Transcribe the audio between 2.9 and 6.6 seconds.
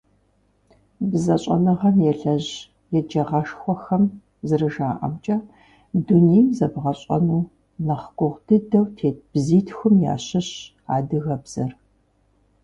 еджагъэшхуэхэм зэрыжаӀэмкӀэ, дунейм